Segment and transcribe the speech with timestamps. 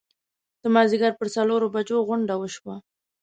[0.61, 2.75] د مازیګر پر څلورو بجو غونډه وشوه.